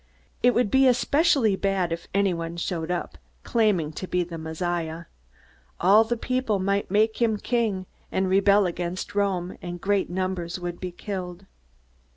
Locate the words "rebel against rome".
8.27-9.59